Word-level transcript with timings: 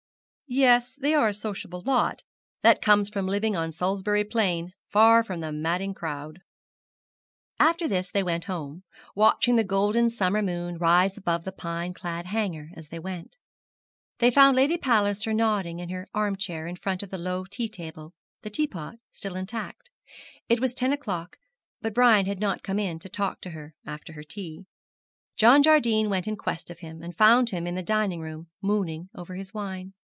'Yes, 0.53 0.95
they 0.97 1.13
are 1.13 1.29
a 1.29 1.33
sociable 1.33 1.79
lot. 1.79 2.25
That 2.61 2.81
comes 2.81 3.07
from 3.07 3.25
living 3.25 3.55
on 3.55 3.71
Salisbury 3.71 4.25
Plain, 4.25 4.73
far 4.89 5.23
from 5.23 5.39
the 5.39 5.53
madding 5.53 5.93
crowd.' 5.93 6.41
After 7.57 7.87
this 7.87 8.09
they 8.09 8.21
went 8.21 8.43
home, 8.51 8.83
watching 9.15 9.55
the 9.55 9.63
golden 9.63 10.09
summer 10.09 10.41
moon 10.41 10.75
rise 10.77 11.15
above 11.15 11.45
the 11.45 11.53
pine 11.53 11.93
clad 11.93 12.25
Hanger 12.25 12.69
as 12.75 12.89
they 12.89 12.99
went. 12.99 13.37
They 14.19 14.29
found 14.29 14.57
Lady 14.57 14.75
Palliser 14.77 15.33
nodding 15.33 15.79
in 15.79 15.87
her 15.87 16.09
arm 16.13 16.35
chair 16.35 16.67
in 16.67 16.75
front 16.75 17.01
of 17.01 17.11
the 17.11 17.17
low 17.17 17.45
tea 17.45 17.69
table, 17.69 18.13
the 18.41 18.49
teapot 18.49 18.95
still 19.09 19.37
intact. 19.37 19.89
It 20.49 20.59
was 20.59 20.75
ten 20.75 20.91
o'clock, 20.91 21.37
but 21.79 21.93
Brian 21.93 22.25
had 22.25 22.41
not 22.41 22.61
come 22.61 22.77
in 22.77 22.99
to 22.99 23.07
talk 23.07 23.39
to 23.39 23.51
her 23.51 23.73
after 23.85 24.11
her 24.11 24.23
tea. 24.23 24.65
John 25.37 25.63
Jardine 25.63 26.09
went 26.09 26.27
in 26.27 26.35
quest 26.35 26.69
of 26.69 26.79
him, 26.79 27.01
and 27.01 27.15
found 27.15 27.51
him 27.51 27.65
in 27.65 27.75
the 27.75 27.81
dining 27.81 28.19
room, 28.19 28.47
mooning 28.61 29.07
over 29.15 29.35
his 29.35 29.53
wine. 29.53 29.93